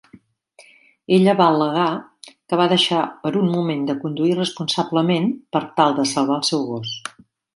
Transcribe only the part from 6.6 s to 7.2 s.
gos.